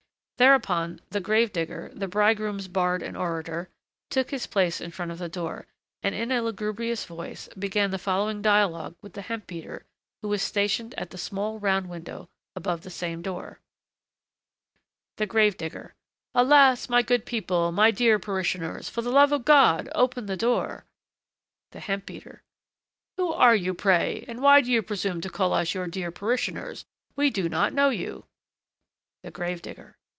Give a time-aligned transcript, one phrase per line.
[0.37, 3.69] Thereupon, the grave digger, the bridegroom's bard and orator,
[4.09, 5.67] took his place in front of the door,
[6.01, 9.85] and, in a lugubrious voice, began the following dialogue with the hemp beater,
[10.23, 13.59] who was stationed at the small round window above the same door:
[15.17, 15.93] THE GRAVE DIGGER.
[16.33, 16.89] Alas!
[16.89, 20.85] my good people, my dear parishioners, for the love of God open the door.
[21.69, 22.41] THE HEMP BEATER.
[23.17, 26.83] Who are you, pray, and why do you presume to call us your dear parishioners?
[27.15, 28.25] We do not know you.
[29.21, 29.97] THE GRAVE DIGGER.